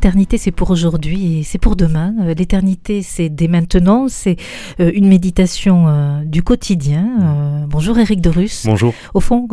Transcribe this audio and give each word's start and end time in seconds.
L'éternité, 0.00 0.38
c'est 0.38 0.50
pour 0.50 0.70
aujourd'hui 0.70 1.40
et 1.40 1.42
c'est 1.42 1.58
pour 1.58 1.76
demain. 1.76 2.14
Euh, 2.22 2.32
l'éternité, 2.32 3.02
c'est 3.02 3.28
dès 3.28 3.48
maintenant. 3.48 4.08
C'est 4.08 4.36
euh, 4.80 4.90
une 4.94 5.06
méditation 5.06 5.88
euh, 5.88 6.24
du 6.24 6.42
quotidien. 6.42 7.66
bonjour 7.68 7.98
Eric 7.98 8.22
de 8.22 8.30
Russe. 8.30 8.62
Bonjour. 8.64 8.94
Au 9.12 9.20
fond, 9.20 9.46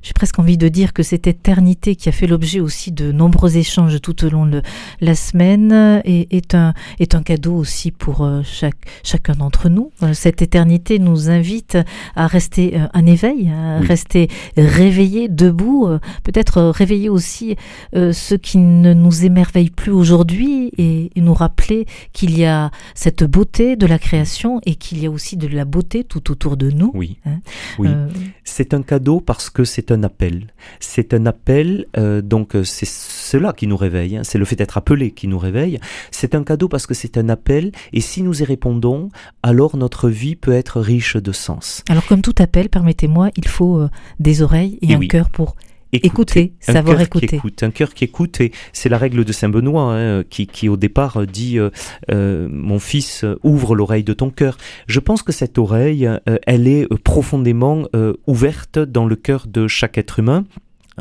j'ai 0.00 0.12
presque 0.12 0.38
envie 0.38 0.58
de 0.58 0.68
dire 0.68 0.92
que 0.92 1.02
cette 1.02 1.26
éternité 1.26 1.96
qui 1.96 2.08
a 2.08 2.12
fait 2.12 2.28
l'objet 2.28 2.60
aussi 2.60 2.92
de 2.92 3.10
nombreux 3.10 3.56
échanges 3.56 4.00
tout 4.00 4.24
au 4.24 4.30
long 4.30 4.46
de 4.46 4.62
la 5.00 5.16
semaine 5.16 5.72
est, 6.04 6.32
est 6.32 6.54
un, 6.54 6.72
est 7.00 7.16
un 7.16 7.22
cadeau 7.24 7.56
aussi 7.56 7.90
pour 7.90 8.30
chaque, 8.44 8.86
chacun 9.02 9.32
d'entre 9.32 9.68
nous. 9.68 9.90
Cette 10.12 10.40
éternité 10.40 11.00
nous 11.00 11.30
invite 11.30 11.78
à 12.14 12.28
rester 12.28 12.80
en 12.94 13.06
éveil, 13.06 13.50
à 13.50 13.80
rester 13.80 14.28
réveillés, 14.56 15.28
debout, 15.28 15.88
peut-être 16.22 16.62
réveiller 16.62 17.08
aussi 17.08 17.56
ceux 17.92 18.36
qui 18.36 18.58
ne 18.58 18.94
nous 18.94 19.24
émerveillent 19.24 19.47
plus 19.74 19.92
aujourd'hui 19.92 20.70
et, 20.78 21.10
nous 21.16 21.34
rappeler 21.34 21.86
qu'il 22.12 22.38
y 22.38 22.44
a 22.44 22.70
cette 22.94 23.24
beauté 23.24 23.76
de 23.76 23.86
la 23.86 23.98
création 23.98 24.60
et 24.64 24.76
qu'il 24.76 25.02
y 25.02 25.06
a 25.06 25.10
aussi 25.10 25.36
de 25.36 25.48
la 25.48 25.64
beauté 25.64 26.04
tout 26.04 26.30
autour 26.30 26.56
de 26.56 26.70
nous. 26.70 26.92
Oui, 26.94 27.18
hein. 27.26 27.40
oui. 27.78 27.88
Euh, 27.90 28.08
c'est 28.44 28.72
un 28.72 28.82
cadeau 28.82 29.20
parce 29.20 29.50
que 29.50 29.64
c'est 29.64 29.90
un 29.90 30.04
appel. 30.04 30.46
C'est 30.78 31.12
un 31.12 31.26
appel, 31.26 31.86
euh, 31.96 32.22
donc 32.22 32.54
euh, 32.54 32.62
c'est 32.62 32.86
cela 32.86 33.52
qui 33.52 33.66
nous 33.66 33.76
réveille. 33.76 34.16
Hein. 34.16 34.22
C'est 34.24 34.38
le 34.38 34.44
fait 34.44 34.56
d'être 34.56 34.78
appelé 34.78 35.10
qui 35.10 35.26
nous 35.26 35.38
réveille. 35.38 35.80
C'est 36.12 36.34
un 36.34 36.44
cadeau 36.44 36.68
parce 36.68 36.86
que 36.86 36.94
c'est 36.94 37.18
un 37.18 37.28
appel 37.28 37.72
et 37.92 38.00
si 38.00 38.22
nous 38.22 38.40
y 38.40 38.44
répondons, 38.44 39.10
alors 39.42 39.76
notre 39.76 40.08
vie 40.08 40.36
peut 40.36 40.52
être 40.52 40.80
riche 40.80 41.16
de 41.16 41.32
sens. 41.32 41.82
Alors 41.88 42.06
comme 42.06 42.22
tout 42.22 42.34
appel, 42.38 42.68
permettez-moi, 42.68 43.30
il 43.36 43.48
faut 43.48 43.86
des 44.20 44.42
oreilles 44.42 44.78
et, 44.82 44.94
un 44.94 45.00
cœur 45.00 45.30
pour 45.30 45.56
écouter, 45.92 46.54
savoir 46.60 47.00
écouter. 47.00 47.40
un 47.62 47.70
cœur 47.70 47.94
qui 47.94 48.04
écoute, 48.04 48.40
et 48.40 48.52
c'est 48.72 48.88
la 48.88 48.98
règle 48.98 49.24
de 49.24 49.32
Saint 49.32 49.48
Benoît 49.48 49.94
hein, 49.94 50.24
qui, 50.28 50.46
qui, 50.46 50.68
au 50.68 50.76
départ 50.76 51.26
dit 51.26 51.58
euh, 51.58 51.70
euh, 52.10 52.48
mon 52.50 52.78
fils 52.78 53.24
ouvre 53.42 53.74
l'oreille 53.74 54.04
de 54.04 54.12
ton 54.12 54.30
cœur. 54.30 54.56
Je 54.86 55.00
pense 55.00 55.22
que 55.22 55.32
cette 55.32 55.58
oreille, 55.58 56.06
euh, 56.06 56.38
elle 56.46 56.68
est 56.68 56.86
profondément 57.02 57.86
ouverte 58.26 58.78
dans 58.78 59.06
le 59.06 59.16
cœur 59.16 59.46
de 59.46 59.68
chaque 59.68 59.98
être 59.98 60.18
humain. 60.18 60.44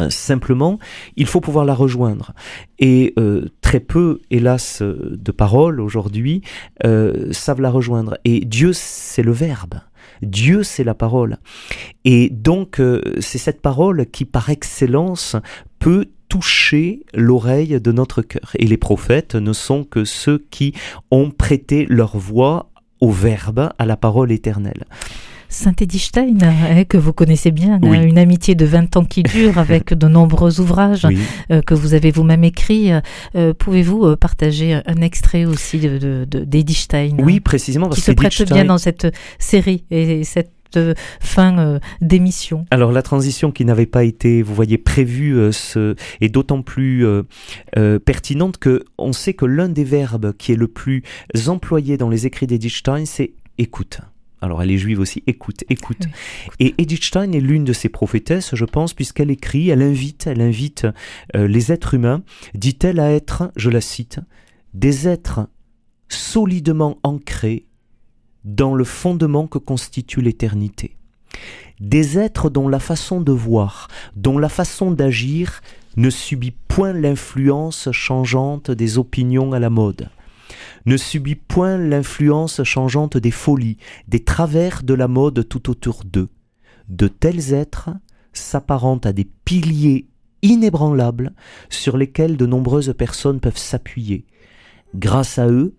Simplement, 0.09 0.77
il 1.15 1.25
faut 1.25 1.41
pouvoir 1.41 1.65
la 1.65 1.73
rejoindre. 1.73 2.33
Et 2.77 3.15
très 3.61 3.79
peu, 3.79 4.19
hélas, 4.29 4.81
de 4.81 5.31
paroles 5.31 5.81
aujourd'hui 5.81 6.41
savent 7.31 7.61
la 7.61 7.71
rejoindre. 7.71 8.17
Et 8.23 8.41
Dieu, 8.41 8.73
c'est 8.73 9.23
le 9.23 9.31
Verbe. 9.31 9.79
Dieu, 10.21 10.63
c'est 10.63 10.83
la 10.83 10.93
parole. 10.93 11.37
Et 12.05 12.29
donc, 12.29 12.79
euh, 12.79 13.01
c'est 13.19 13.37
cette 13.37 13.61
parole 13.61 14.05
qui, 14.07 14.25
par 14.25 14.49
excellence, 14.49 15.35
peut 15.79 16.07
toucher 16.29 17.05
l'oreille 17.13 17.79
de 17.79 17.91
notre 17.91 18.21
cœur. 18.21 18.51
Et 18.59 18.65
les 18.65 18.77
prophètes 18.77 19.35
ne 19.35 19.53
sont 19.53 19.83
que 19.83 20.05
ceux 20.05 20.45
qui 20.49 20.73
ont 21.11 21.31
prêté 21.31 21.85
leur 21.89 22.17
voix 22.17 22.69
au 22.99 23.11
Verbe, 23.11 23.69
à 23.77 23.85
la 23.85 23.95
parole 23.95 24.31
éternelle. 24.31 24.85
Saint 25.49 25.73
Edith 25.79 26.11
hein, 26.17 26.83
que 26.83 26.97
vous 26.97 27.13
connaissez 27.13 27.51
bien, 27.51 27.79
hein, 27.81 28.01
une 28.01 28.17
amitié 28.17 28.55
de 28.55 28.65
20 28.65 28.97
ans 28.97 29.05
qui 29.05 29.23
dure 29.23 29.57
avec 29.57 29.93
de 29.93 30.07
nombreux 30.07 30.59
ouvrages 30.59 31.07
euh, 31.51 31.61
que 31.61 31.73
vous 31.73 31.93
avez 31.93 32.11
vous-même 32.11 32.43
écrits. 32.43 32.91
Euh, 33.35 33.53
pouvez-vous 33.53 34.05
euh, 34.05 34.15
partager 34.15 34.73
un 34.73 35.01
extrait 35.01 35.45
aussi 35.45 35.79
d'Edith 35.79 36.77
Stein 36.77 37.15
Oui, 37.19 37.39
précisément. 37.39 37.87
Parce 37.87 37.99
qui 37.99 38.05
se 38.05 38.11
prête 38.11 38.51
bien 38.51 38.65
dans 38.65 38.77
cette 38.77 39.07
série 39.39 39.85
et 39.89 40.23
cette 40.23 40.51
fin 41.21 41.79
d'émission. 42.01 42.65
Alors 42.71 42.91
la 42.91 43.01
transition 43.01 43.51
qui 43.51 43.63
n'avait 43.63 43.85
pas 43.85 44.03
été, 44.03 44.41
vous 44.41 44.53
voyez, 44.53 44.77
prévue 44.77 45.39
est 46.19 46.29
d'autant 46.29 46.61
plus 46.61 47.05
pertinente 48.05 48.57
que 48.57 48.83
on 48.97 49.13
sait 49.13 49.33
que 49.33 49.45
l'un 49.45 49.69
des 49.69 49.85
verbes 49.85 50.33
qui 50.37 50.51
est 50.51 50.57
le 50.57 50.67
plus 50.67 51.03
employé 51.47 51.95
dans 51.95 52.09
les 52.09 52.25
écrits 52.25 52.47
d'Edith 52.47 52.73
Stein, 52.73 53.05
c'est 53.05 53.31
écoute. 53.57 54.01
Alors 54.41 54.61
elle 54.61 54.71
est 54.71 54.77
juive 54.77 54.99
aussi, 54.99 55.23
écoute, 55.27 55.63
écoute. 55.69 56.03
Et 56.59 56.75
Edith 56.77 57.03
Stein 57.03 57.31
est 57.31 57.39
l'une 57.39 57.63
de 57.63 57.73
ces 57.73 57.89
prophétesses, 57.89 58.53
je 58.53 58.65
pense, 58.65 58.93
puisqu'elle 58.93 59.31
écrit, 59.31 59.69
elle 59.69 59.81
invite, 59.81 60.27
elle 60.27 60.41
invite 60.41 60.87
euh, 61.35 61.47
les 61.47 61.71
êtres 61.71 61.95
humains, 61.95 62.21
dit-elle, 62.53 62.99
à 62.99 63.11
être, 63.11 63.51
je 63.55 63.69
la 63.69 63.81
cite, 63.81 64.19
des 64.73 65.07
êtres 65.07 65.47
solidement 66.09 66.97
ancrés 67.03 67.65
dans 68.43 68.75
le 68.75 68.83
fondement 68.83 69.47
que 69.47 69.57
constitue 69.57 70.21
l'éternité. 70.21 70.95
Des 71.79 72.17
êtres 72.17 72.49
dont 72.49 72.69
la 72.69 72.79
façon 72.79 73.21
de 73.21 73.31
voir, 73.31 73.87
dont 74.15 74.37
la 74.37 74.49
façon 74.49 74.91
d'agir 74.91 75.61
ne 75.95 76.09
subit 76.09 76.53
point 76.67 76.93
l'influence 76.93 77.89
changeante 77.91 78.71
des 78.71 78.97
opinions 78.97 79.51
à 79.53 79.59
la 79.59 79.69
mode 79.69 80.09
ne 80.87 80.97
subit 80.97 81.35
point 81.35 81.77
l'influence 81.77 82.63
changeante 82.63 83.17
des 83.17 83.31
folies, 83.31 83.77
des 84.07 84.23
travers 84.23 84.83
de 84.83 84.93
la 84.93 85.09
mode 85.09 85.47
tout 85.47 85.69
autour 85.69 86.03
d'eux. 86.05 86.29
De 86.87 87.09
tels 87.09 87.53
êtres 87.53 87.89
s'apparentent 88.31 89.05
à 89.05 89.11
des 89.11 89.25
piliers 89.25 90.07
inébranlables 90.41 91.33
sur 91.69 91.97
lesquels 91.97 92.37
de 92.37 92.45
nombreuses 92.45 92.93
personnes 92.97 93.41
peuvent 93.41 93.57
s'appuyer. 93.57 94.25
Grâce 94.95 95.37
à 95.37 95.49
eux, 95.49 95.75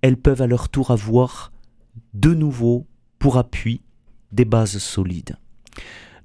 elles 0.00 0.16
peuvent 0.16 0.42
à 0.42 0.46
leur 0.46 0.68
tour 0.68 0.92
avoir 0.92 1.52
de 2.14 2.32
nouveau 2.32 2.86
pour 3.18 3.38
appui 3.38 3.82
des 4.30 4.44
bases 4.44 4.78
solides. 4.78 5.36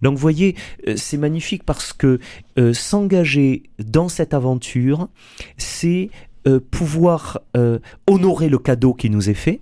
Donc 0.03 0.17
voyez, 0.17 0.55
euh, 0.87 0.95
c'est 0.95 1.17
magnifique 1.17 1.63
parce 1.63 1.91
que 1.91 2.19
euh, 2.59 2.73
s'engager 2.73 3.63
dans 3.79 4.09
cette 4.09 4.33
aventure, 4.33 5.09
c'est 5.57 6.11
euh, 6.47 6.59
pouvoir 6.59 7.39
euh, 7.57 7.79
honorer 8.07 8.47
le 8.47 8.57
cadeau 8.57 8.93
qui 8.93 9.09
nous 9.09 9.29
est 9.29 9.33
fait, 9.33 9.59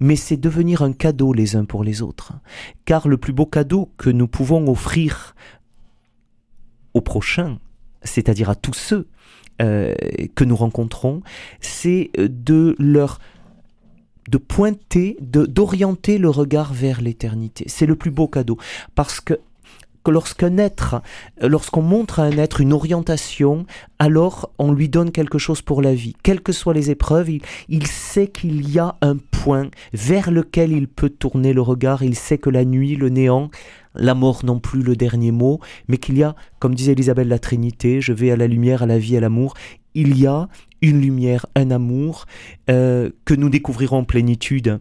mais 0.00 0.16
c'est 0.16 0.36
devenir 0.36 0.82
un 0.82 0.92
cadeau 0.92 1.32
les 1.32 1.54
uns 1.54 1.64
pour 1.64 1.84
les 1.84 2.02
autres. 2.02 2.32
Car 2.84 3.08
le 3.08 3.16
plus 3.16 3.32
beau 3.32 3.46
cadeau 3.46 3.90
que 3.98 4.10
nous 4.10 4.26
pouvons 4.26 4.66
offrir 4.70 5.34
au 6.94 7.00
prochain, 7.00 7.58
c'est-à-dire 8.02 8.48
à 8.48 8.54
tous 8.54 8.72
ceux 8.72 9.06
euh, 9.60 9.94
que 10.34 10.44
nous 10.44 10.56
rencontrons, 10.56 11.22
c'est 11.60 12.10
de 12.16 12.74
leur 12.78 13.18
de 14.30 14.38
pointer, 14.38 15.18
d'orienter 15.20 16.16
le 16.16 16.30
regard 16.30 16.72
vers 16.72 17.02
l'éternité. 17.02 17.66
C'est 17.68 17.84
le 17.84 17.94
plus 17.94 18.10
beau 18.10 18.26
cadeau 18.26 18.56
parce 18.94 19.20
que 19.20 19.34
que 20.04 20.10
lorsqu'un 20.10 20.58
être, 20.58 21.02
lorsqu'on 21.40 21.82
montre 21.82 22.20
à 22.20 22.24
un 22.24 22.38
être 22.38 22.60
une 22.60 22.72
orientation, 22.72 23.66
alors 23.98 24.50
on 24.58 24.72
lui 24.72 24.88
donne 24.88 25.10
quelque 25.10 25.38
chose 25.38 25.62
pour 25.62 25.82
la 25.82 25.94
vie. 25.94 26.14
Quelles 26.22 26.42
que 26.42 26.52
soient 26.52 26.74
les 26.74 26.90
épreuves, 26.90 27.30
il, 27.68 27.86
sait 27.86 28.28
qu'il 28.28 28.70
y 28.70 28.78
a 28.78 28.96
un 29.00 29.16
point 29.16 29.70
vers 29.92 30.30
lequel 30.30 30.72
il 30.72 30.88
peut 30.88 31.08
tourner 31.08 31.52
le 31.52 31.62
regard. 31.62 32.02
Il 32.02 32.14
sait 32.14 32.38
que 32.38 32.50
la 32.50 32.64
nuit, 32.64 32.96
le 32.96 33.08
néant, 33.08 33.50
la 33.94 34.14
mort 34.14 34.44
non 34.44 34.60
plus 34.60 34.82
le 34.82 34.96
dernier 34.96 35.30
mot, 35.30 35.60
mais 35.88 35.96
qu'il 35.96 36.18
y 36.18 36.22
a, 36.22 36.34
comme 36.58 36.74
disait 36.74 36.92
Elisabeth, 36.92 37.26
la 37.26 37.38
Trinité, 37.38 38.00
je 38.00 38.12
vais 38.12 38.30
à 38.30 38.36
la 38.36 38.46
lumière, 38.46 38.82
à 38.82 38.86
la 38.86 38.98
vie, 38.98 39.16
à 39.16 39.20
l'amour. 39.20 39.54
Il 39.94 40.18
y 40.18 40.26
a 40.26 40.48
une 40.82 41.00
lumière, 41.00 41.46
un 41.54 41.70
amour 41.70 42.26
euh, 42.68 43.10
que 43.24 43.34
nous 43.34 43.48
découvrirons 43.48 43.98
en 43.98 44.04
plénitude 44.04 44.80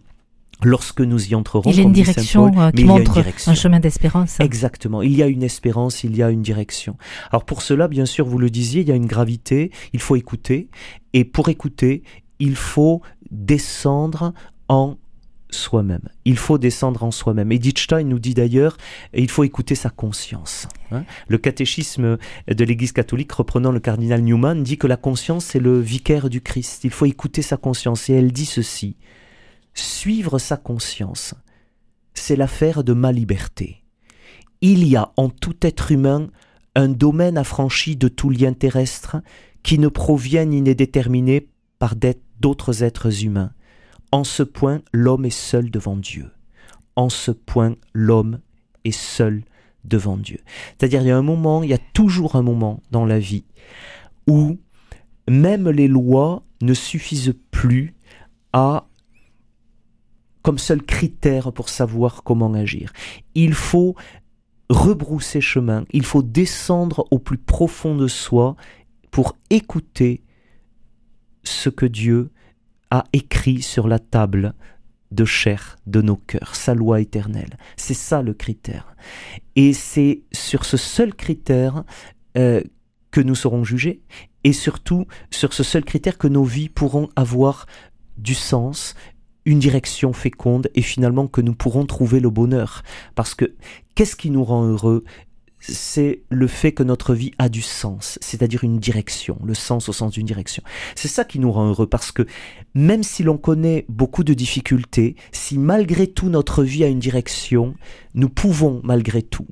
lorsque 0.65 1.01
nous 1.01 1.29
y 1.29 1.35
entrerons. 1.35 1.69
Il 1.69 1.77
y 1.77 1.79
a 1.79 1.83
une 1.83 1.91
direction 1.91 2.51
euh, 2.57 2.71
qui 2.71 2.83
montre 2.83 3.23
un 3.47 3.55
chemin 3.55 3.79
d'espérance. 3.79 4.39
Exactement. 4.39 5.01
Il 5.01 5.15
y 5.15 5.23
a 5.23 5.27
une 5.27 5.43
espérance, 5.43 6.03
il 6.03 6.15
y 6.15 6.23
a 6.23 6.29
une 6.29 6.41
direction. 6.41 6.97
Alors 7.31 7.45
pour 7.45 7.61
cela, 7.61 7.87
bien 7.87 8.05
sûr, 8.05 8.25
vous 8.25 8.37
le 8.37 8.49
disiez, 8.49 8.81
il 8.81 8.87
y 8.87 8.91
a 8.91 8.95
une 8.95 9.05
gravité, 9.05 9.71
il 9.93 9.99
faut 9.99 10.15
écouter. 10.15 10.69
Et 11.13 11.25
pour 11.25 11.49
écouter, 11.49 12.03
il 12.39 12.55
faut 12.55 13.01
descendre 13.31 14.33
en 14.67 14.97
soi-même. 15.53 16.09
Il 16.25 16.37
faut 16.37 16.57
descendre 16.57 17.03
en 17.03 17.11
soi-même. 17.11 17.51
Edith 17.51 17.79
Stein 17.79 18.03
nous 18.03 18.19
dit 18.19 18.33
d'ailleurs, 18.33 18.77
il 19.13 19.29
faut 19.29 19.43
écouter 19.43 19.75
sa 19.75 19.89
conscience. 19.89 20.67
Hein. 20.91 21.05
le 21.27 21.39
catéchisme 21.39 22.17
de 22.47 22.65
l'Église 22.65 22.91
catholique, 22.91 23.31
reprenant 23.31 23.71
le 23.71 23.79
cardinal 23.79 24.21
Newman, 24.21 24.61
dit 24.61 24.77
que 24.77 24.85
la 24.85 24.97
conscience 24.97 25.55
est 25.55 25.59
le 25.59 25.79
vicaire 25.79 26.29
du 26.29 26.41
Christ. 26.41 26.83
Il 26.83 26.91
faut 26.91 27.05
écouter 27.05 27.41
sa 27.41 27.57
conscience. 27.57 28.09
Et 28.09 28.13
elle 28.13 28.31
dit 28.31 28.45
ceci. 28.45 28.95
Suivre 29.73 30.39
sa 30.39 30.57
conscience, 30.57 31.33
c'est 32.13 32.35
l'affaire 32.35 32.83
de 32.83 32.93
ma 32.93 33.11
liberté. 33.11 33.83
Il 34.61 34.87
y 34.87 34.95
a 34.95 35.11
en 35.17 35.29
tout 35.29 35.55
être 35.61 35.91
humain 35.91 36.29
un 36.75 36.89
domaine 36.89 37.37
affranchi 37.37 37.95
de 37.95 38.07
tout 38.07 38.29
lien 38.29 38.53
terrestre 38.53 39.17
qui 39.61 39.79
ne 39.79 39.87
provient 39.87 40.45
ni 40.45 40.61
n'est 40.61 40.75
déterminé 40.75 41.49
par 41.79 41.95
d'autres 42.39 42.83
êtres 42.83 43.23
humains. 43.23 43.53
En 44.11 44.23
ce 44.23 44.43
point, 44.43 44.81
l'homme 44.91 45.25
est 45.25 45.29
seul 45.29 45.71
devant 45.71 45.97
Dieu. 45.97 46.31
En 46.95 47.09
ce 47.09 47.31
point, 47.31 47.75
l'homme 47.93 48.39
est 48.83 48.91
seul 48.91 49.43
devant 49.85 50.17
Dieu. 50.17 50.39
C'est-à-dire, 50.77 51.01
il 51.01 51.07
y 51.07 51.11
a 51.11 51.17
un 51.17 51.23
moment, 51.23 51.63
il 51.63 51.69
y 51.69 51.73
a 51.73 51.79
toujours 51.93 52.35
un 52.35 52.41
moment 52.41 52.81
dans 52.91 53.05
la 53.05 53.19
vie 53.19 53.45
où 54.27 54.59
même 55.27 55.69
les 55.69 55.87
lois 55.87 56.43
ne 56.61 56.73
suffisent 56.73 57.35
plus 57.51 57.95
à 58.53 58.87
comme 60.43 60.59
seul 60.59 60.83
critère 60.83 61.51
pour 61.51 61.69
savoir 61.69 62.21
comment 62.23 62.53
agir. 62.53 62.93
Il 63.33 63.53
faut 63.53 63.95
rebrousser 64.69 65.41
chemin, 65.41 65.85
il 65.91 66.05
faut 66.05 66.21
descendre 66.21 67.07
au 67.11 67.19
plus 67.19 67.37
profond 67.37 67.95
de 67.95 68.07
soi 68.07 68.55
pour 69.09 69.37
écouter 69.49 70.21
ce 71.43 71.69
que 71.69 71.85
Dieu 71.85 72.31
a 72.91 73.05
écrit 73.13 73.61
sur 73.61 73.87
la 73.87 73.99
table 73.99 74.53
de 75.11 75.25
chair 75.25 75.77
de 75.85 76.01
nos 76.01 76.15
cœurs, 76.15 76.55
sa 76.55 76.73
loi 76.73 76.99
éternelle. 76.99 77.57
C'est 77.77 77.93
ça 77.93 78.21
le 78.21 78.33
critère. 78.33 78.95
Et 79.55 79.73
c'est 79.73 80.23
sur 80.31 80.65
ce 80.65 80.77
seul 80.77 81.13
critère 81.13 81.83
euh, 82.37 82.61
que 83.11 83.21
nous 83.21 83.35
serons 83.35 83.63
jugés, 83.63 84.01
et 84.43 84.53
surtout 84.53 85.05
sur 85.29 85.53
ce 85.53 85.63
seul 85.63 85.85
critère 85.85 86.17
que 86.17 86.27
nos 86.27 86.43
vies 86.43 86.69
pourront 86.69 87.09
avoir 87.15 87.67
du 88.17 88.33
sens, 88.33 88.95
une 89.45 89.59
direction 89.59 90.13
féconde, 90.13 90.69
et 90.75 90.81
finalement 90.81 91.27
que 91.27 91.41
nous 91.41 91.53
pourrons 91.53 91.85
trouver 91.85 92.19
le 92.19 92.29
bonheur. 92.29 92.83
Parce 93.15 93.35
que 93.35 93.53
qu'est-ce 93.95 94.15
qui 94.15 94.29
nous 94.29 94.43
rend 94.43 94.65
heureux? 94.65 95.03
C'est 95.59 96.23
le 96.29 96.47
fait 96.47 96.73
que 96.73 96.83
notre 96.83 97.15
vie 97.15 97.31
a 97.37 97.47
du 97.47 97.61
sens, 97.61 98.19
c'est-à-dire 98.21 98.65
une 98.65 98.79
direction, 98.79 99.39
le 99.45 99.53
sens 99.53 99.87
au 99.87 99.93
sens 99.93 100.11
d'une 100.11 100.25
direction. 100.25 100.61
C'est 100.93 101.07
ça 101.07 101.23
qui 101.23 101.39
nous 101.39 101.53
rend 101.53 101.69
heureux 101.69 101.87
parce 101.87 102.11
que 102.11 102.25
même 102.75 103.01
si 103.01 103.23
l'on 103.23 103.37
connaît 103.37 103.85
beaucoup 103.87 104.25
de 104.25 104.33
difficultés, 104.33 105.15
si 105.31 105.57
malgré 105.57 106.07
tout 106.07 106.27
notre 106.27 106.65
vie 106.65 106.83
a 106.83 106.89
une 106.89 106.99
direction, 106.99 107.75
nous 108.13 108.27
pouvons 108.27 108.81
malgré 108.83 109.21
tout 109.21 109.47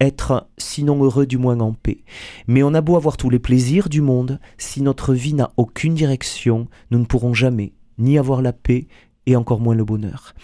être 0.00 0.48
sinon 0.58 1.02
heureux 1.02 1.26
du 1.26 1.38
moins 1.38 1.58
en 1.58 1.72
paix. 1.72 2.04
Mais 2.46 2.62
on 2.62 2.74
a 2.74 2.80
beau 2.80 2.96
avoir 2.96 3.16
tous 3.16 3.30
les 3.30 3.40
plaisirs 3.40 3.88
du 3.88 4.00
monde, 4.00 4.38
si 4.58 4.80
notre 4.80 5.12
vie 5.12 5.34
n'a 5.34 5.52
aucune 5.56 5.94
direction, 5.94 6.68
nous 6.92 7.00
ne 7.00 7.04
pourrons 7.04 7.34
jamais 7.34 7.72
ni 7.98 8.16
avoir 8.16 8.42
la 8.42 8.52
paix 8.52 8.86
et 9.28 9.36
encore 9.36 9.60
moins 9.60 9.74
le 9.74 9.84
bonheur. 9.84 10.34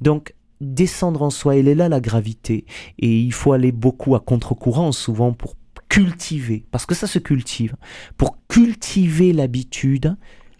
Donc 0.00 0.34
descendre 0.60 1.22
en 1.22 1.30
soi, 1.30 1.56
elle 1.56 1.68
est 1.68 1.74
là 1.74 1.88
la 1.88 2.00
gravité. 2.00 2.64
Et 2.98 3.20
il 3.20 3.32
faut 3.32 3.52
aller 3.52 3.72
beaucoup 3.72 4.14
à 4.14 4.20
contre-courant 4.20 4.92
souvent 4.92 5.32
pour 5.32 5.56
cultiver, 5.88 6.64
parce 6.70 6.86
que 6.86 6.94
ça 6.94 7.08
se 7.08 7.18
cultive, 7.18 7.74
pour 8.16 8.38
cultiver 8.46 9.32
l'habitude 9.32 10.16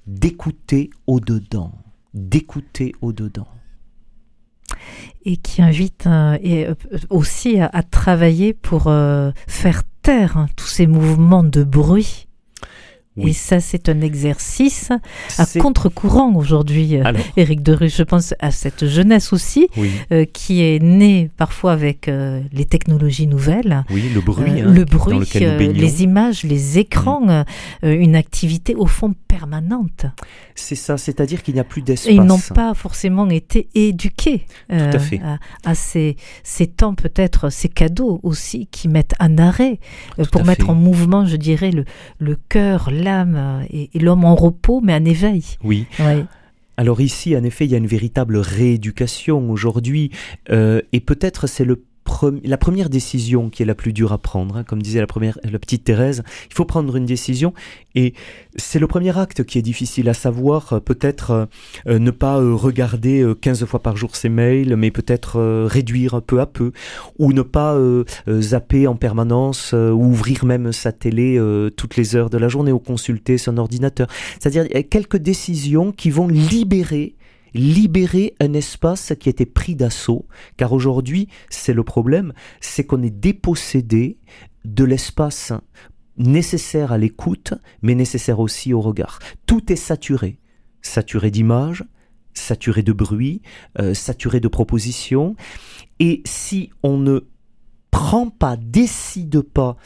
d'écouter 0.09 0.91
au-dedans, 1.07 1.73
d'écouter 2.13 2.93
au-dedans. 3.01 3.47
Et 5.25 5.37
qui 5.37 5.63
invite 5.63 6.07
euh, 6.09 6.39
euh, 6.45 6.75
aussi 7.11 7.61
à, 7.61 7.83
travailler 7.85 8.53
pour 8.53 8.89
euh, 8.89 9.31
faire 9.47 9.85
taire 10.03 10.37
hein, 10.37 10.49
tous 10.57 10.67
ces 10.67 10.89
mouvements 10.89 11.45
de 11.45 11.63
bruit 11.63 12.27
et 13.27 13.33
ça, 13.33 13.61
c'est 13.61 13.89
un 13.89 14.01
exercice 14.01 14.91
à 15.39 15.47
contre-courant 15.59 16.35
aujourd'hui, 16.35 16.97
euh, 16.97 17.13
Éric 17.37 17.63
Deruche. 17.63 17.97
Je 17.97 18.03
pense 18.03 18.35
à 18.39 18.51
cette 18.51 18.87
jeunesse 18.87 19.33
aussi, 19.33 19.69
euh, 20.13 20.25
qui 20.25 20.63
est 20.63 20.83
née 20.83 21.31
parfois 21.37 21.73
avec 21.73 22.09
euh, 22.09 22.41
les 22.53 22.65
technologies 22.65 23.27
nouvelles. 23.27 23.85
Oui, 23.91 24.11
le 24.15 24.21
bruit. 24.21 24.61
Hein, 24.61 24.73
le 24.73 24.85
bruit, 24.85 25.21
les 25.59 26.03
images, 26.03 26.43
les 26.45 26.79
écrans, 26.79 27.45
une 27.83 28.17
activité 28.17 28.75
au 28.75 28.87
fond 28.87 29.15
permanente. 29.29 30.07
C'est 30.55 30.75
ça, 30.75 30.97
c'est-à-dire 30.97 31.43
qu'il 31.43 31.55
n'y 31.55 31.61
a 31.61 31.65
plus 31.65 31.83
d'espace. 31.83 32.13
Ils 32.13 32.23
n'ont 32.23 32.39
pas 32.55 32.75
forcément 32.75 33.29
été 33.31 33.69
éduqués 33.75 34.47
à, 34.69 34.99
fait. 34.99 35.21
à, 35.65 35.75
ces, 35.75 36.17
ces 36.43 36.67
temps, 36.67 36.95
peut-être, 36.95 37.51
ces 37.51 37.69
cadeaux 37.69 38.21
aussi, 38.23 38.67
qui 38.71 38.89
mettent 38.89 39.15
un 39.21 39.39
arrêt 39.39 39.79
pour 40.33 40.45
mettre 40.45 40.71
en 40.71 40.75
mouvement, 40.75 41.25
je 41.25 41.37
dirais, 41.37 41.71
le, 41.71 41.85
le 42.19 42.37
cœur, 42.49 42.91
l'âme 42.91 43.10
euh, 43.11 43.63
et, 43.71 43.99
l'homme 43.99 44.25
en 44.25 44.35
repos, 44.35 44.81
mais 44.81 44.95
en 44.95 45.05
éveil. 45.05 45.45
Oui. 45.65 45.87
Alors 46.77 47.01
ici, 47.01 47.37
en 47.37 47.45
effet, 47.45 47.67
il 47.67 47.73
y 47.73 47.75
a 47.75 47.79
une 47.79 47.87
véritable 47.87 48.39
rééducation 48.39 49.51
aujourd'hui, 49.51 50.11
euh, 50.51 50.81
et 50.93 51.01
peut-être 51.01 51.47
c'est 51.47 51.65
le 51.65 51.85
la 52.45 52.57
première 52.57 52.91
décision 52.91 53.51
qui 53.51 53.63
est 53.63 53.67
la 53.67 53.75
plus 53.75 53.93
dure 53.93 54.13
à 54.13 54.19
prendre, 54.19 54.57
hein, 54.57 54.65
comme 54.65 54.83
disait 54.83 55.01
la, 55.01 55.07
petite 55.07 55.85
Thérèse, 55.85 56.23
il 56.51 56.55
faut 56.55 56.65
prendre 56.65 56.95
une 56.97 57.07
décision 57.07 57.53
et 57.95 58.15
c'est 58.57 58.79
le 58.79 58.87
premier 58.87 59.17
acte 59.19 59.45
qui 59.45 59.59
est 59.59 59.63
difficile 59.63 60.09
à 60.09 60.15
savoir, 60.15 60.75
euh, 60.75 60.81
peut-être 60.81 61.31
euh, 61.31 61.47
euh, 61.89 61.99
ne 61.99 62.11
pas 62.11 62.37
regarder 62.37 63.25
15 63.41 63.65
fois 63.65 63.83
par 63.83 63.97
jour 63.97 64.17
ses 64.17 64.29
mails, 64.29 64.77
mais 64.77 64.91
peut-être 64.91 65.41
réduire 65.67 66.23
peu 66.23 66.41
à 66.41 66.47
peu, 66.47 66.73
ou 67.19 67.33
ne 67.33 67.43
pas 67.43 67.79
zapper 68.29 68.87
en 68.87 68.97
permanence, 68.97 69.73
ou 69.73 70.05
ouvrir 70.05 70.45
même 70.45 70.73
sa 70.73 70.93
télé 70.93 71.41
toutes 71.77 71.97
les 71.97 72.17
heures 72.17 72.31
de 72.31 72.39
la 72.39 72.49
journée, 72.49 72.73
ou 72.73 72.79
consulter 72.79 73.39
son 73.39 73.57
ordinateur. 73.59 74.09
C'est-à-dire 74.39 74.67
quelques 74.91 75.17
décisions 75.17 75.93
qui 75.93 76.11
vont 76.11 76.29
libérer 76.29 77.15
libérer 77.55 78.35
un 78.41 78.53
espace 78.53 79.13
qui 79.19 79.29
était 79.29 79.47
pris 79.47 79.75
d'assaut, 79.75 80.27
car 80.57 80.73
aujourd'hui, 80.73 81.29
c'est 81.49 81.73
le 81.73 81.85
problème, 81.85 82.33
c'est 82.61 82.85
qu'on 82.85 83.03
est 83.03 83.11
dépossédé 83.11 84.19
de 84.65 84.85
l'espace 84.85 85.53
nécessaire 86.17 86.93
à 86.93 86.99
l'écoute, 86.99 87.55
mais 87.83 87.95
nécessaire 87.95 88.41
aussi 88.41 88.73
au 88.75 88.81
regard. 88.81 89.19
Tout 89.47 89.73
est 89.73 89.77
saturé, 89.77 90.39
saturé 90.83 91.31
d'images, 91.31 91.85
saturé 92.35 92.83
de 92.83 92.93
bruit, 92.93 93.43
euh, 93.81 93.95
saturé 93.95 94.41
de 94.41 94.49
propositions, 94.49 95.35
et 95.99 96.23
si 96.25 96.71
on 96.83 96.99
ne 96.99 97.21
prend 97.91 98.31
pas, 98.31 98.57
décide 98.57 99.41
pas 99.41 99.77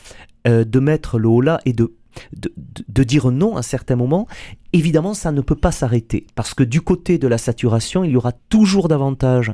euh, 0.47 0.65
de 0.65 0.79
mettre 0.81 1.19
le 1.19 1.29
haut 1.29 1.41
là 1.41 1.61
et 1.65 1.73
de 1.73 1.95
de, 2.33 3.03
dire 3.03 3.31
non 3.31 3.57
à 3.57 3.63
certains 3.63 3.97
moments, 3.97 4.27
évidemment, 4.73 5.15
ça 5.15 5.33
ne 5.33 5.41
peut 5.41 5.57
pas 5.57 5.73
s'arrêter. 5.73 6.27
Parce 6.35 6.55
que 6.55 6.63
du 6.63 6.81
côté 6.81 7.19
de 7.19 7.29
la 7.29 7.39
saturation, 7.39 8.05
il 8.05 8.13
y 8.13 8.17
aura 8.17 8.33
toujours 8.33 8.89
davantage 8.89 9.53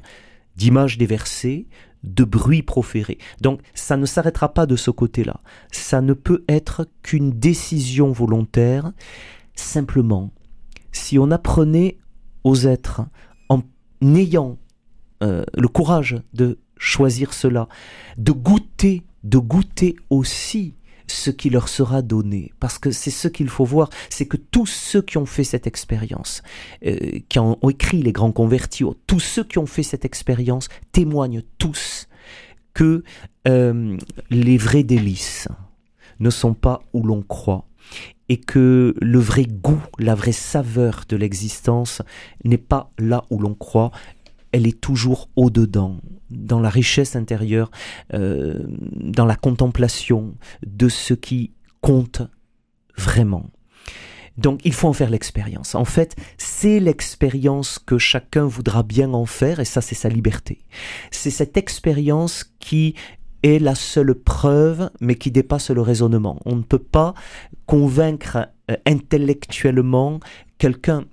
d'images 0.56 0.98
déversées, 0.98 1.66
de 2.02 2.24
bruits 2.24 2.62
proférés. 2.62 3.18
Donc, 3.40 3.60
ça 3.74 3.96
ne 3.96 4.06
s'arrêtera 4.06 4.54
pas 4.54 4.66
de 4.66 4.76
ce 4.76 4.90
côté-là. 4.90 5.40
Ça 5.70 6.00
ne 6.00 6.14
peut 6.14 6.44
être 6.48 6.86
qu'une 7.02 7.30
décision 7.30 8.10
volontaire. 8.10 8.92
Simplement, 9.54 10.30
si 10.92 11.18
on 11.18 11.30
apprenait 11.30 11.98
aux 12.44 12.66
êtres, 12.66 13.02
en 13.48 13.62
ayant 14.02 14.58
euh, 15.22 15.44
le 15.54 15.68
courage 15.68 16.16
de 16.32 16.58
choisir 16.78 17.34
cela, 17.34 17.68
de 18.16 18.32
goûter, 18.32 19.02
de 19.22 19.38
goûter 19.38 19.96
aussi 20.08 20.74
ce 21.10 21.30
qui 21.30 21.50
leur 21.50 21.68
sera 21.68 22.02
donné. 22.02 22.52
Parce 22.60 22.78
que 22.78 22.90
c'est 22.90 23.10
ce 23.10 23.28
qu'il 23.28 23.48
faut 23.48 23.64
voir, 23.64 23.90
c'est 24.08 24.26
que 24.26 24.36
tous 24.36 24.66
ceux 24.66 25.02
qui 25.02 25.18
ont 25.18 25.26
fait 25.26 25.44
cette 25.44 25.66
expérience, 25.66 26.42
euh, 26.86 27.18
qui 27.28 27.38
ont, 27.38 27.58
écrit 27.68 28.02
les 28.02 28.12
grands 28.12 28.32
convertis, 28.32 28.84
tous 29.06 29.20
ceux 29.20 29.44
qui 29.44 29.58
ont 29.58 29.66
fait 29.66 29.82
cette 29.82 30.04
expérience 30.04 30.68
témoignent 30.92 31.42
tous 31.58 32.08
que 32.74 33.04
euh, 33.48 33.96
les 34.30 34.58
vrais 34.58 34.84
délices 34.84 35.48
ne 36.20 36.30
sont 36.30 36.54
pas 36.54 36.82
où 36.92 37.02
l'on 37.02 37.22
croit 37.22 37.66
et 38.28 38.36
que 38.36 38.94
le 39.00 39.18
vrai 39.18 39.44
goût, 39.44 39.82
la 39.98 40.14
vraie 40.14 40.30
saveur 40.30 41.02
de 41.08 41.16
l'existence 41.16 42.00
n'est 42.44 42.58
pas 42.58 42.92
là 42.98 43.24
où 43.30 43.40
l'on 43.40 43.54
croit, 43.54 43.90
elle 44.52 44.66
est 44.66 44.80
toujours 44.80 45.28
au-dedans, 45.36 45.98
dans 46.30 46.60
la 46.60 46.70
richesse 46.70 47.16
intérieure, 47.16 47.70
euh, 48.14 48.58
dans 48.94 49.26
la 49.26 49.36
contemplation 49.36 50.34
de 50.66 50.88
ce 50.88 51.14
qui 51.14 51.52
compte 51.80 52.22
vraiment. 52.96 53.50
Donc 54.36 54.60
il 54.64 54.72
faut 54.72 54.88
en 54.88 54.92
faire 54.92 55.10
l'expérience. 55.10 55.74
En 55.74 55.84
fait, 55.84 56.16
c'est 56.38 56.80
l'expérience 56.80 57.78
que 57.78 57.98
chacun 57.98 58.46
voudra 58.46 58.82
bien 58.82 59.12
en 59.12 59.26
faire, 59.26 59.60
et 59.60 59.64
ça 59.64 59.80
c'est 59.80 59.94
sa 59.94 60.08
liberté. 60.08 60.64
C'est 61.10 61.30
cette 61.30 61.56
expérience 61.56 62.44
qui 62.58 62.94
est 63.42 63.58
la 63.58 63.74
seule 63.74 64.14
preuve, 64.14 64.90
mais 65.00 65.14
qui 65.14 65.30
dépasse 65.30 65.70
le 65.70 65.80
raisonnement. 65.80 66.38
On 66.44 66.56
ne 66.56 66.62
peut 66.62 66.78
pas 66.78 67.14
convaincre 67.66 68.48
euh, 68.70 68.76
intellectuellement 68.86 70.20
quelqu'un. 70.58 71.04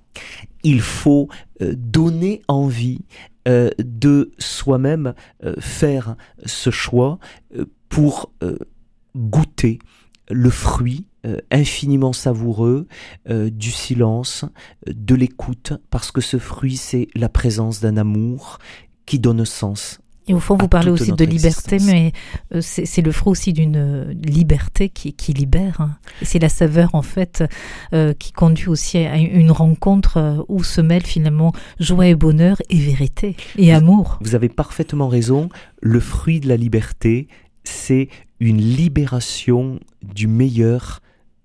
Il 0.62 0.80
faut 0.80 1.28
euh, 1.62 1.74
donner 1.76 2.42
envie 2.48 3.00
euh, 3.46 3.70
de 3.78 4.32
soi-même 4.38 5.14
faire 5.58 6.16
ce 6.44 6.70
choix 6.70 7.18
pour 7.88 8.32
goûter 9.16 9.78
le 10.28 10.50
fruit 10.50 11.06
infiniment 11.50 12.12
savoureux 12.12 12.86
du 13.26 13.70
silence, 13.70 14.44
de 14.86 15.14
l'écoute, 15.14 15.72
parce 15.90 16.10
que 16.10 16.20
ce 16.20 16.38
fruit, 16.38 16.76
c'est 16.76 17.08
la 17.14 17.30
présence 17.30 17.80
d'un 17.80 17.96
amour 17.96 18.58
qui 19.06 19.18
donne 19.18 19.44
sens 19.46 20.00
et 20.28 20.34
au 20.34 20.40
fond, 20.40 20.56
vous 20.56 20.68
parlez 20.68 20.90
aussi 20.90 21.12
de 21.12 21.24
liberté, 21.24 21.78
mais 21.80 22.12
euh, 22.54 22.60
c'est 22.60 23.02
le 23.02 23.12
fruit 23.12 23.30
aussi 23.30 23.52
d'une 23.54 23.76
euh, 23.76 24.12
liberté 24.12 24.90
qui, 24.90 25.14
qui 25.14 25.32
libère. 25.32 25.80
Hein. 25.80 25.96
Et 26.20 26.26
c'est 26.26 26.38
la 26.38 26.50
saveur, 26.50 26.94
en 26.94 27.02
fait, 27.02 27.44
euh, 27.94 28.12
qui 28.12 28.32
conduit 28.32 28.68
aussi 28.68 28.98
à 28.98 29.16
une 29.16 29.50
rencontre 29.50 30.44
où 30.48 30.62
se 30.62 30.80
mêlent 30.80 31.06
finalement 31.06 31.52
joie 31.80 32.06
et 32.06 32.14
bonheur 32.14 32.58
et 32.68 32.78
vérité 32.78 33.36
et 33.56 33.72
amour. 33.72 34.18
Vous 34.20 34.34
avez 34.34 34.50
parfaitement 34.50 35.08
raison. 35.08 35.48
Le 35.80 36.00
fruit 36.00 36.40
de 36.40 36.48
la 36.48 36.56
liberté, 36.56 37.28
c'est 37.64 38.08
une 38.40 38.60
libération 38.60 39.80
du 40.02 40.26
meilleur 40.26 41.00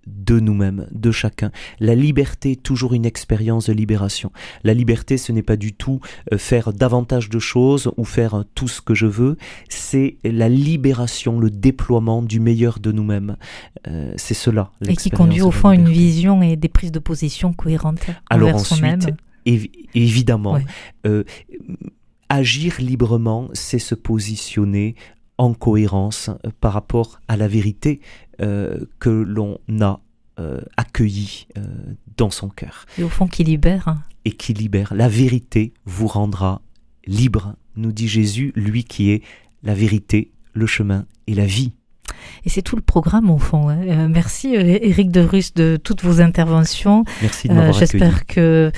de 0.07 0.39
nous-mêmes, 0.39 0.87
de 0.91 1.11
chacun. 1.11 1.51
La 1.79 1.95
liberté 1.95 2.51
est 2.51 2.63
toujours 2.63 2.93
une 2.93 3.05
expérience 3.05 3.67
de 3.67 3.73
libération. 3.73 4.31
La 4.63 4.73
liberté, 4.73 5.17
ce 5.17 5.31
n'est 5.31 5.43
pas 5.43 5.55
du 5.55 5.73
tout 5.73 5.99
euh, 6.31 6.37
faire 6.37 6.73
davantage 6.73 7.29
de 7.29 7.39
choses 7.39 7.91
ou 7.97 8.05
faire 8.05 8.35
euh, 8.35 8.43
tout 8.55 8.67
ce 8.67 8.81
que 8.81 8.93
je 8.93 9.05
veux, 9.05 9.37
c'est 9.69 10.17
la 10.23 10.49
libération, 10.49 11.39
le 11.39 11.49
déploiement 11.49 12.21
du 12.21 12.39
meilleur 12.39 12.79
de 12.79 12.91
nous-mêmes. 12.91 13.37
Euh, 13.87 14.13
c'est 14.17 14.33
cela. 14.33 14.71
Et 14.87 14.95
qui 14.95 15.09
conduit 15.09 15.41
au 15.41 15.51
fond 15.51 15.69
à 15.69 15.75
une 15.75 15.89
vision 15.89 16.41
et 16.41 16.55
des 16.55 16.69
prises 16.69 16.91
de 16.91 16.99
position 16.99 17.53
cohérentes 17.53 18.05
Alors 18.29 18.49
envers 18.49 18.61
ensuite, 18.61 19.09
évidemment, 19.93 20.57
agir 22.29 22.75
librement, 22.79 23.49
c'est 23.53 23.79
se 23.79 23.95
positionner 23.95 24.95
en 25.37 25.53
cohérence 25.53 26.29
par 26.61 26.73
rapport 26.73 27.19
à 27.27 27.37
la 27.37 27.47
vérité 27.47 27.99
que 28.39 29.09
l'on 29.09 29.59
a 29.81 29.99
euh, 30.39 30.61
accueilli 30.77 31.45
euh, 31.59 31.61
dans 32.17 32.31
son 32.31 32.49
cœur. 32.49 32.87
Et 32.97 33.03
au 33.03 33.09
fond 33.09 33.27
qui 33.27 33.43
libère. 33.43 33.87
Hein. 33.87 34.01
Et 34.25 34.31
qui 34.31 34.55
libère. 34.55 34.95
La 34.95 35.07
vérité 35.07 35.73
vous 35.85 36.07
rendra 36.07 36.63
libre, 37.05 37.55
nous 37.75 37.91
dit 37.91 38.07
Jésus, 38.07 38.51
lui 38.55 38.83
qui 38.83 39.11
est 39.11 39.21
la 39.61 39.75
vérité, 39.75 40.31
le 40.53 40.65
chemin 40.65 41.05
et 41.27 41.35
la 41.35 41.45
vie. 41.45 41.73
Et 42.45 42.49
c'est 42.49 42.61
tout 42.61 42.75
le 42.75 42.81
programme 42.81 43.29
au 43.29 43.37
fond. 43.37 43.69
Hein. 43.69 44.07
merci 44.09 44.53
Eric 44.55 45.11
de 45.11 45.21
Russe 45.21 45.53
de 45.53 45.77
toutes 45.81 46.03
vos 46.03 46.21
interventions. 46.21 47.05
Merci 47.21 47.47
de 47.47 47.53
m'avoir 47.53 47.73
J'espère 47.73 48.25
que, 48.25 48.71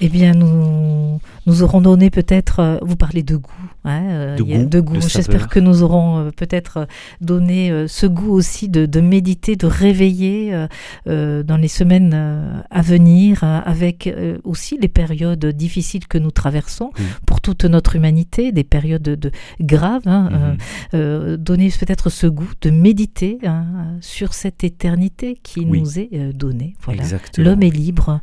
eh 0.00 0.08
bien, 0.08 0.32
nous 0.32 1.20
nous 1.46 1.62
aurons 1.62 1.80
donné 1.80 2.10
peut-être. 2.10 2.78
vous 2.82 2.96
parlez 2.96 3.22
de 3.22 3.36
goût 3.36 3.50
euh, 3.86 4.36
de, 4.64 4.80
goût, 4.80 5.00
J'espère 5.00 5.48
que 5.48 5.60
nous 5.60 5.82
aurons 5.82 6.18
euh, 6.18 6.30
peut-être 6.30 6.76
euh, 6.78 6.84
donné 7.20 7.86
ce 7.88 8.06
goût 8.06 8.32
aussi 8.32 8.68
de, 8.68 9.00
méditer, 9.00 9.56
de 9.56 9.66
réveiller 9.66 10.66
dans 11.06 11.56
les 11.56 11.68
semaines 11.68 12.62
à 12.70 12.82
venir, 12.82 13.42
avec 13.42 14.12
aussi 14.44 14.78
les 14.78 14.88
périodes 14.88 15.46
difficiles 15.46 16.06
que 16.06 16.18
nous 16.18 16.30
traversons 16.30 16.90
pour 17.26 17.40
toute 17.40 17.64
notre 17.64 17.96
humanité, 17.96 18.52
des 18.52 18.64
périodes 18.64 19.02
de, 19.02 19.30
graves. 19.60 20.06
Hein, 20.06 20.56
mhm. 20.92 21.36
donner 21.36 21.70
peut-être 21.70 22.10
ce 22.10 22.26
goût 22.26 22.50
de 22.60 22.67
méditer 22.70 23.38
hein, 23.44 23.96
sur 24.00 24.34
cette 24.34 24.64
éternité 24.64 25.38
qui 25.42 25.64
nous 25.64 25.98
est 25.98 26.32
donnée. 26.32 26.74
Voilà. 26.82 27.04
L'homme 27.36 27.62
est 27.62 27.70
libre 27.70 28.08
hein, 28.08 28.20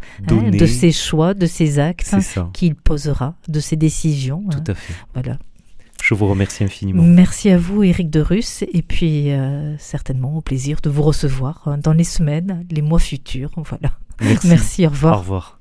de 0.52 0.66
ses 0.66 0.92
choix, 0.92 1.34
de 1.34 1.46
ses 1.46 1.80
actes 1.80 2.16
qu'il 2.54 2.76
posera, 2.76 3.36
de 3.48 3.60
ses 3.60 3.76
décisions. 3.76 4.44
Tout 4.50 4.72
à 4.72 4.76
fait. 4.76 4.94
Voilà. 5.14 5.38
Je 6.06 6.14
vous 6.14 6.28
remercie 6.28 6.64
infiniment. 6.64 7.02
Merci 7.02 7.50
à 7.50 7.58
vous, 7.58 7.82
Éric 7.82 8.12
de 8.12 8.20
Russe, 8.20 8.64
et 8.72 8.84
puis 8.84 9.32
euh, 9.32 9.76
certainement 9.80 10.38
au 10.38 10.42
plaisir 10.42 10.78
de 10.84 10.90
vous 10.92 11.02
recevoir 11.02 11.68
euh, 11.68 11.78
dans 11.78 11.94
les 11.94 12.04
semaines, 12.04 12.64
les 12.70 12.84
mois 12.84 13.00
futurs. 13.00 13.50
Voilà. 13.58 13.92
Merci, 14.22 14.48
Merci 14.48 14.86
au 14.86 14.90
revoir. 14.90 15.16
Au 15.16 15.20
revoir. 15.22 15.55